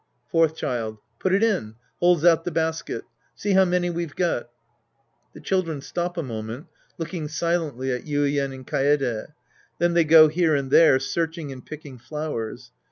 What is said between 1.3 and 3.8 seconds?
it in. {Holds out the basket.) See how